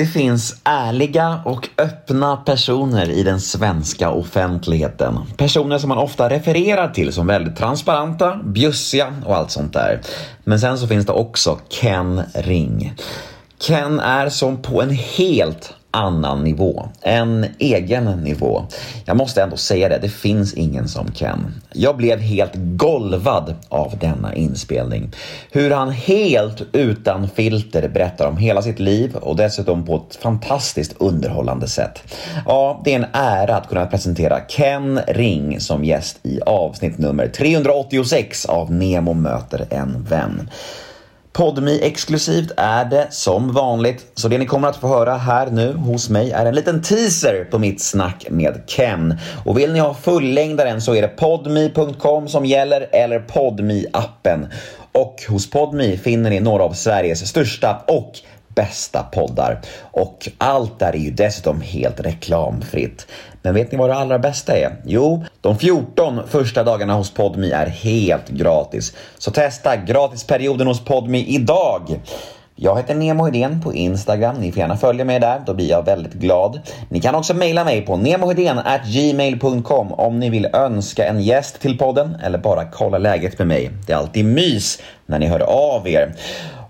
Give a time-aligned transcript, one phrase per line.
[0.00, 5.18] Det finns ärliga och öppna personer i den svenska offentligheten.
[5.36, 10.00] Personer som man ofta refererar till som väldigt transparenta, bjussiga och allt sånt där.
[10.44, 12.94] Men sen så finns det också Ken Ring.
[13.58, 16.88] Ken är som på en helt annan nivå.
[17.02, 18.64] En egen nivå.
[19.04, 21.54] Jag måste ändå säga det, det finns ingen som Ken.
[21.72, 25.10] Jag blev helt golvad av denna inspelning.
[25.50, 30.94] Hur han helt utan filter berättar om hela sitt liv och dessutom på ett fantastiskt
[30.98, 32.02] underhållande sätt.
[32.46, 37.28] Ja, det är en ära att kunna presentera Ken Ring som gäst i avsnitt nummer
[37.28, 40.50] 386 av Nemo möter en vän
[41.32, 45.72] podmi exklusivt är det som vanligt, så det ni kommer att få höra här nu
[45.72, 49.18] hos mig är en liten teaser på mitt snack med Ken.
[49.44, 54.46] Och vill ni ha fullängdaren så är det podmi.com som gäller eller podmi appen
[54.92, 58.12] Och hos Podmi finner ni några av Sveriges största och
[58.60, 59.60] bästa poddar.
[59.80, 63.06] Och allt där är ju dessutom helt reklamfritt.
[63.42, 64.76] Men vet ni vad det allra bästa är?
[64.84, 68.94] Jo, de 14 första dagarna hos Podmi är helt gratis.
[69.18, 72.00] Så testa gratisperioden hos Podmi idag!
[72.62, 74.36] Jag heter Nemo Hedén på Instagram.
[74.36, 76.60] Ni får gärna följa mig där, då blir jag väldigt glad.
[76.88, 77.96] Ni kan också mejla mig på
[78.86, 83.70] gmail.com om ni vill önska en gäst till podden eller bara kolla läget med mig.
[83.86, 86.14] Det är alltid mys när ni hör av er.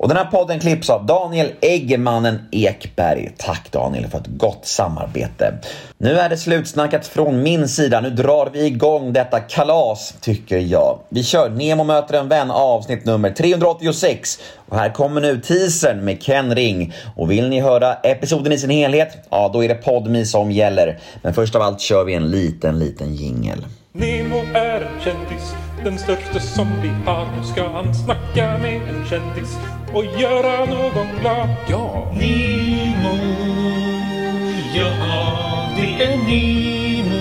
[0.00, 3.32] Och den här podden klipps av Daniel Eggemannen Ekberg.
[3.36, 5.54] Tack Daniel för ett gott samarbete.
[5.98, 8.00] Nu är det slutsnackat från min sida.
[8.00, 10.98] Nu drar vi igång detta kalas, tycker jag.
[11.08, 14.38] Vi kör Nemo möter en vän avsnitt nummer 386.
[14.68, 16.94] Och här kommer nu teasern med Ken Ring.
[17.16, 20.98] Och vill ni höra episoden i sin helhet, ja då är det Podmi som gäller.
[21.22, 23.64] Men först av allt kör vi en liten, liten jingel.
[23.92, 27.36] Nemo är en kändis, den största som vi har.
[27.36, 29.58] Nu ska han snacka med en kändis
[29.94, 31.48] och göra någon glad.
[31.68, 32.12] Ja!
[32.14, 33.16] Nemo,
[34.74, 37.20] ja det är Nemo.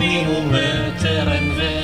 [0.00, 1.82] Nemo möter en vän.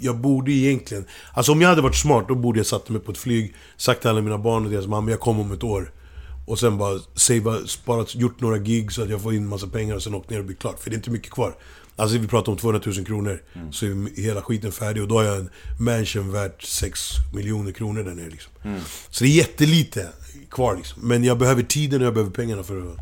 [0.00, 1.04] Jag borde egentligen...
[1.34, 4.00] Alltså om jag hade varit smart, då borde jag satt mig på ett flyg, sagt
[4.00, 5.92] till alla mina barn och deras mamma, jag kommer om ett år.
[6.46, 9.94] Och sen bara sava, sparat, gjort några gig så att jag får in massa pengar
[9.94, 10.80] och sen åkt ner och blivit klart.
[10.80, 11.54] För det är inte mycket kvar.
[11.96, 13.42] Alltså vi pratar om 200 000 kronor.
[13.52, 13.72] Mm.
[13.72, 17.00] Så är hela skiten färdig och då har jag en mansion värt 6
[17.34, 18.52] miljoner kronor där nere liksom.
[18.64, 18.80] Mm.
[19.10, 20.08] Så det är jättelite
[20.50, 21.08] kvar liksom.
[21.08, 22.96] Men jag behöver tiden och jag behöver pengarna för att,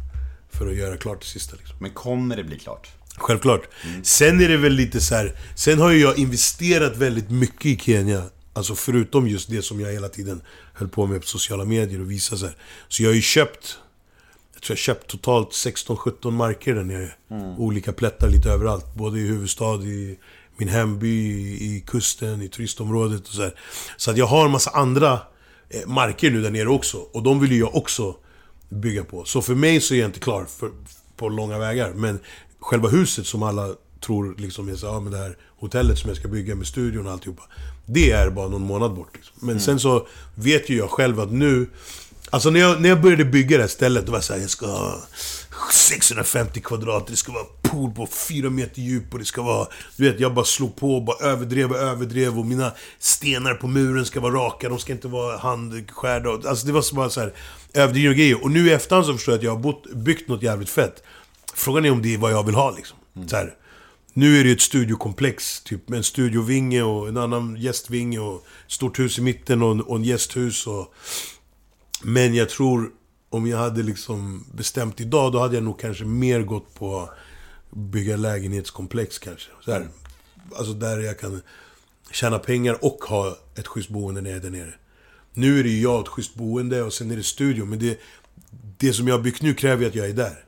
[0.50, 1.76] för att göra klart det sista liksom.
[1.80, 2.88] Men kommer det bli klart?
[3.16, 3.68] Självklart.
[3.84, 4.04] Mm.
[4.04, 7.76] Sen är det väl lite så här, Sen har ju jag investerat väldigt mycket i
[7.76, 8.22] Kenya.
[8.53, 10.43] Alltså förutom just det som jag hela tiden
[10.75, 12.56] höll på med på sociala medier och visa så här.
[12.88, 13.78] Så jag har ju köpt
[14.61, 17.12] jag tror jag köpt totalt 16-17 marker där nere.
[17.31, 17.59] Mm.
[17.59, 18.94] Olika plättar lite överallt.
[18.94, 20.19] Både i huvudstad, i
[20.56, 21.09] min hemby,
[21.61, 23.55] i kusten, i turistområdet och så här.
[23.97, 25.21] Så att jag har en massa andra
[25.69, 26.97] eh, marker nu där nere också.
[26.97, 28.17] Och de vill ju jag också
[28.69, 29.25] bygga på.
[29.25, 30.71] Så för mig så är jag inte klar för,
[31.17, 31.93] på långa vägar.
[31.94, 32.19] Men
[32.61, 36.16] själva huset som alla tror liksom är så, ja men det här hotellet som jag
[36.16, 37.43] ska bygga med studion och alltihopa.
[37.87, 39.11] Det är bara någon månad bort.
[39.15, 39.34] Liksom.
[39.41, 39.61] Men mm.
[39.61, 41.66] sen så vet ju jag själv att nu
[42.33, 44.50] Alltså när jag, när jag började bygga det här stället, då var jag såhär, jag
[44.50, 45.00] ska ha
[45.72, 49.66] 650 kvadrat, det ska vara pool på 4 meter djup och det ska vara...
[49.97, 53.67] Du vet, jag bara slog på och bara överdrev och överdrev och mina stenar på
[53.67, 56.31] muren ska vara raka, de ska inte vara handskärda.
[56.31, 57.34] Alltså det var så bara såhär,
[57.75, 58.44] överdrivna grejer.
[58.44, 61.03] Och nu i efterhand så förstår jag att jag har bott, byggt något jävligt fett.
[61.55, 62.99] Frågan är om det är vad jag vill ha liksom.
[63.17, 63.28] Mm.
[63.28, 63.55] Så här.
[64.20, 68.98] Nu är det ett studiokomplex, typ med en studiovinge och en annan gästvinge och stort
[68.98, 70.94] hus i mitten och, och en gästhus och...
[72.03, 72.91] Men jag tror,
[73.31, 77.10] om jag hade liksom bestämt idag, då hade jag nog kanske mer gått på
[77.70, 79.50] bygga lägenhetskomplex kanske.
[79.60, 79.88] Så här,
[80.56, 81.42] alltså där jag kan
[82.10, 84.75] tjäna pengar och ha ett schysst boende när jag är där nere.
[85.32, 88.00] Nu är det ju jag ett schysst boende och sen är det studio, men det,
[88.78, 90.44] det som jag har byggt nu kräver ju att jag är där.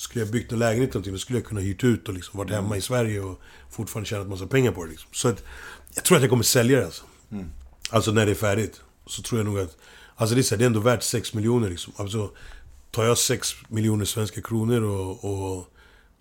[0.00, 2.50] Skulle jag byggt en lägenhet någonting, då skulle jag kunna hyrt ut och liksom varit
[2.50, 3.40] hemma i Sverige och
[3.70, 5.08] fortfarande tjänat massa pengar på det liksom.
[5.12, 5.44] Så att,
[5.94, 7.04] jag tror att jag kommer sälja det alltså.
[7.30, 7.50] Mm.
[7.90, 8.80] Alltså när det är färdigt.
[9.06, 9.76] Så tror jag nog att
[10.16, 11.92] Alltså det är, så här, det är ändå värt 6 miljoner liksom.
[11.96, 12.30] Alltså,
[12.90, 15.66] tar jag 6 miljoner svenska kronor och, och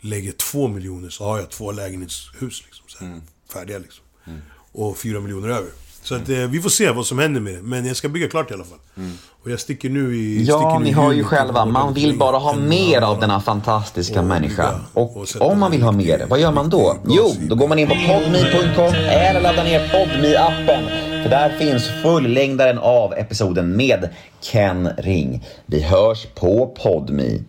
[0.02, 2.86] lägger 2 miljoner så har jag två lägenhetshus liksom.
[2.88, 3.22] Så här, mm.
[3.54, 4.04] Färdiga liksom.
[4.26, 4.40] Mm.
[4.72, 5.70] Och 4 miljoner över.
[6.04, 7.62] Så att, eh, vi får se vad som händer med det.
[7.62, 8.80] Men jag ska bygga klart i alla fall.
[8.98, 9.12] Mm.
[9.44, 10.44] Och jag sticker nu i...
[10.44, 11.66] Ja, ni hör ju själva.
[11.66, 14.80] Man vill bara ha mer av denna fantastiska människa.
[14.94, 16.98] Och, och om man vill ha mer, vad gör man då?
[17.08, 21.84] Jo, då går man in på podme.com eller laddar ner podme appen för där finns
[22.02, 24.10] fullängdaren av episoden med
[24.42, 25.46] Ken Ring.
[25.66, 27.44] Vi hörs på Podmi.